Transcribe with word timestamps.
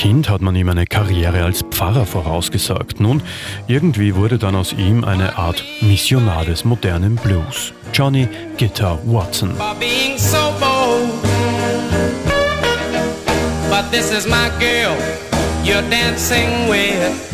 Kind 0.00 0.30
hat 0.30 0.40
man 0.40 0.56
ihm 0.56 0.70
eine 0.70 0.86
Karriere 0.86 1.44
als 1.44 1.60
Pfarrer 1.60 2.06
vorausgesagt. 2.06 3.00
Nun, 3.00 3.22
irgendwie 3.68 4.14
wurde 4.14 4.38
dann 4.38 4.56
aus 4.56 4.72
ihm 4.72 5.04
eine 5.04 5.36
Art 5.36 5.62
Missionar 5.82 6.46
des 6.46 6.64
modernen 6.64 7.16
Blues. 7.16 7.74
Johnny 7.92 8.26
Guitar 8.56 8.98
Watson. 9.04 9.50
But 13.68 13.92
this 13.92 14.10
is 14.10 14.26
my 14.26 14.48
girl 14.58 14.96
you're 15.66 15.82
dancing 15.90 16.70
with. 16.70 17.29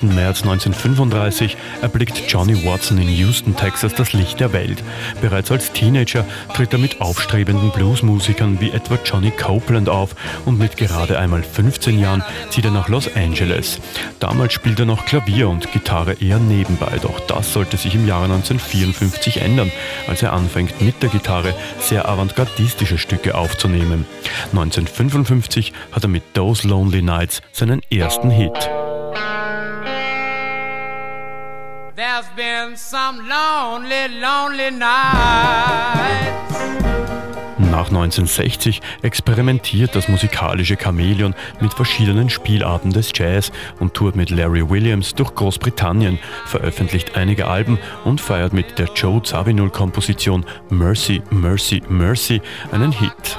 3. 0.00 0.06
März 0.06 0.42
1935 0.42 1.56
erblickt 1.82 2.22
Johnny 2.28 2.64
Watson 2.64 2.98
in 2.98 3.08
Houston, 3.08 3.56
Texas 3.56 3.94
das 3.94 4.12
Licht 4.12 4.40
der 4.40 4.52
Welt. 4.52 4.82
Bereits 5.20 5.50
als 5.50 5.72
Teenager 5.72 6.24
tritt 6.54 6.72
er 6.72 6.78
mit 6.78 7.00
aufstrebenden 7.00 7.70
Bluesmusikern 7.70 8.60
wie 8.60 8.70
etwa 8.70 8.98
Johnny 9.04 9.30
Copeland 9.30 9.88
auf 9.88 10.14
und 10.44 10.58
mit 10.58 10.76
gerade 10.76 11.18
einmal 11.18 11.42
15 11.42 11.98
Jahren 11.98 12.22
zieht 12.50 12.64
er 12.64 12.70
nach 12.70 12.88
Los 12.88 13.14
Angeles. 13.14 13.80
Damals 14.20 14.52
spielt 14.52 14.78
er 14.78 14.86
noch 14.86 15.06
Klavier 15.06 15.48
und 15.48 15.72
Gitarre 15.72 16.14
eher 16.14 16.38
nebenbei, 16.38 16.98
doch 17.00 17.20
das 17.20 17.52
sollte 17.52 17.76
sich 17.76 17.94
im 17.94 18.06
Jahre 18.06 18.24
1954 18.24 19.40
ändern, 19.40 19.72
als 20.08 20.22
er 20.22 20.32
anfängt 20.32 20.80
mit 20.80 21.02
der 21.02 21.08
Gitarre 21.08 21.54
sehr 21.78 22.08
avantgardistische 22.08 22.98
Stücke 22.98 23.34
aufzunehmen. 23.34 24.06
1955 24.52 25.72
hat 25.92 26.04
er 26.04 26.08
mit 26.08 26.34
Those 26.34 26.66
Lonely 26.66 27.02
Nights 27.02 27.42
seinen 27.52 27.80
ersten 27.90 28.30
Hit. 28.30 28.75
There's 32.16 32.34
been 32.34 32.76
some 32.78 33.28
lonely, 33.28 34.08
lonely 34.08 34.70
nights. 34.70 36.54
Nach 37.58 37.88
1960 37.88 38.80
experimentiert 39.02 39.94
das 39.94 40.08
musikalische 40.08 40.78
Chamäleon 40.82 41.34
mit 41.60 41.74
verschiedenen 41.74 42.30
Spielarten 42.30 42.90
des 42.90 43.10
Jazz 43.14 43.52
und 43.80 43.92
tourt 43.92 44.16
mit 44.16 44.30
Larry 44.30 44.66
Williams 44.66 45.14
durch 45.14 45.34
Großbritannien, 45.34 46.18
veröffentlicht 46.46 47.16
einige 47.16 47.48
Alben 47.48 47.78
und 48.06 48.18
feiert 48.22 48.54
mit 48.54 48.78
der 48.78 48.88
Joe 48.94 49.22
Zawinul-Komposition 49.22 50.46
Mercy, 50.70 51.22
Mercy, 51.28 51.82
Mercy 51.86 52.40
einen 52.72 52.92
Hit. 52.92 53.36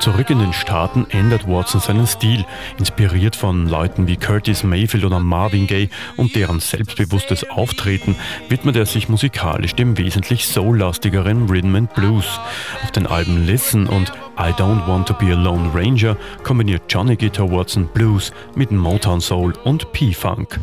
Zurück 0.00 0.30
in 0.30 0.38
den 0.38 0.52
Staaten 0.52 1.06
ändert 1.10 1.48
Watson 1.48 1.80
seinen 1.80 2.06
Stil, 2.06 2.44
inspiriert 2.78 3.34
von 3.34 3.68
Leuten 3.68 4.06
wie 4.06 4.16
Curtis 4.16 4.62
Mayfield 4.62 5.04
oder 5.04 5.18
Marvin 5.18 5.66
Gaye 5.66 5.88
und 6.16 6.36
deren 6.36 6.60
selbstbewusstes 6.60 7.50
Auftreten 7.50 8.14
widmet 8.48 8.76
er 8.76 8.86
sich 8.86 9.08
musikalisch 9.08 9.74
dem 9.74 9.98
wesentlich 9.98 10.46
soul-lastigeren 10.46 11.48
Rhythm 11.48 11.74
and 11.74 11.94
Blues. 11.94 12.40
Auf 12.84 12.92
den 12.92 13.06
Alben 13.06 13.44
Listen 13.44 13.86
und 13.86 14.12
I 14.38 14.52
Don't 14.52 14.86
Want 14.86 15.08
to 15.08 15.14
Be 15.14 15.32
a 15.32 15.36
Lone 15.36 15.70
Ranger 15.74 16.16
kombiniert 16.44 16.82
Johnny 16.88 17.16
Guitar 17.16 17.50
Watson 17.50 17.88
Blues 17.92 18.32
mit 18.54 18.70
Motown 18.70 19.20
Soul 19.20 19.52
und 19.64 19.92
P-Funk. 19.92 20.60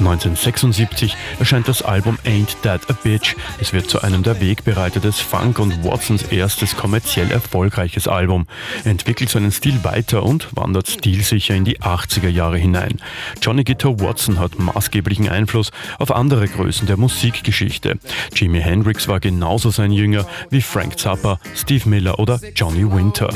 1976 0.00 1.16
erscheint 1.38 1.68
das 1.68 1.82
Album 1.82 2.18
Ain't 2.24 2.56
That 2.62 2.88
a 2.90 2.94
Bitch. 2.94 3.36
Es 3.60 3.72
wird 3.72 3.88
zu 3.88 4.02
einem 4.02 4.22
der 4.22 4.40
Wegbereiter 4.40 5.00
des 5.00 5.20
Funk 5.20 5.58
und 5.58 5.84
Watsons 5.84 6.24
erstes 6.24 6.76
kommerziell 6.76 7.30
erfolgreiches 7.30 8.08
Album. 8.08 8.46
Entwickelt 8.84 9.30
seinen 9.30 9.52
Stil 9.52 9.84
weiter 9.84 10.22
und 10.22 10.48
wandert 10.56 10.88
stilsicher 10.88 11.54
in 11.54 11.64
die 11.64 11.80
80er 11.80 12.28
Jahre 12.28 12.58
hinein. 12.58 13.00
Johnny 13.42 13.64
Guitar 13.64 14.00
Watson 14.00 14.38
hat 14.38 14.58
maßgeblichen 14.58 15.28
Einfluss 15.28 15.70
auf 15.98 16.10
andere 16.10 16.48
Größen 16.48 16.86
der 16.86 16.96
Musikgeschichte. 16.96 17.98
Jimi 18.34 18.60
Hendrix 18.60 19.06
war 19.06 19.20
genauso 19.20 19.70
sein 19.70 19.92
Jünger 19.92 20.26
wie 20.50 20.62
Frank 20.62 20.98
Zappa, 20.98 21.38
Steve 21.54 21.88
Miller 21.88 22.18
oder 22.18 22.40
Johnny 22.54 22.90
Winter. 22.90 23.28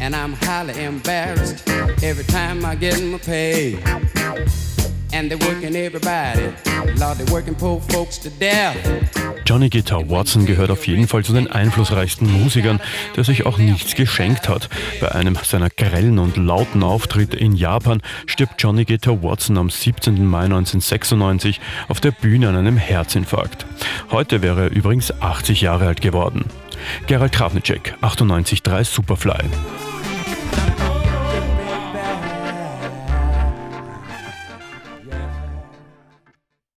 And 0.00 0.14
I'm 0.14 0.34
highly 0.44 0.84
embarrassed 0.84 1.66
every 2.02 2.24
time 2.24 2.64
I 2.64 2.74
get 2.74 3.02
my 3.02 3.18
pay. 3.18 3.78
Johnny 9.46 9.68
Guitar 9.68 10.10
Watson 10.10 10.44
gehört 10.44 10.70
auf 10.70 10.86
jeden 10.86 11.06
Fall 11.06 11.24
zu 11.24 11.32
den 11.32 11.48
einflussreichsten 11.50 12.30
Musikern, 12.42 12.80
der 13.14 13.22
sich 13.22 13.46
auch 13.46 13.58
nichts 13.58 13.94
geschenkt 13.94 14.48
hat. 14.48 14.68
Bei 15.00 15.12
einem 15.12 15.38
seiner 15.40 15.70
grellen 15.70 16.18
und 16.18 16.36
lauten 16.36 16.82
Auftritte 16.82 17.36
in 17.36 17.54
Japan 17.54 18.02
stirbt 18.26 18.54
Johnny 18.58 18.84
Guitar 18.84 19.22
Watson 19.22 19.56
am 19.56 19.70
17. 19.70 20.26
Mai 20.26 20.46
1996 20.46 21.60
auf 21.88 22.00
der 22.00 22.10
Bühne 22.10 22.48
an 22.48 22.56
einem 22.56 22.76
Herzinfarkt. 22.76 23.66
Heute 24.10 24.42
wäre 24.42 24.64
er 24.64 24.70
übrigens 24.70 25.12
80 25.20 25.60
Jahre 25.60 25.86
alt 25.86 26.00
geworden. 26.00 26.46
Gerald 27.06 27.32
Kravnicek, 27.32 27.94
98.3 28.02 28.82
Superfly. 28.82 29.44